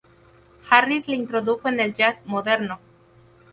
Harris 0.67 1.07
le 1.07 1.13
introdujo 1.13 1.67
en 1.69 1.79
el 1.79 1.93
jazz 1.93 2.25
moderno. 2.25 2.79